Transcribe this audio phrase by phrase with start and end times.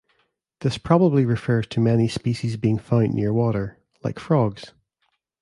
[0.61, 4.73] This probably refers to many species being found near water, like frogs.